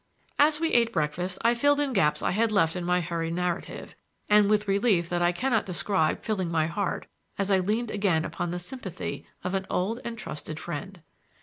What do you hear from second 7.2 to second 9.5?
as I leaned again upon the sympathy